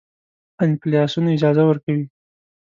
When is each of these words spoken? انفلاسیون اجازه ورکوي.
انفلاسیون 0.65 1.25
اجازه 1.35 1.61
ورکوي. 1.65 2.05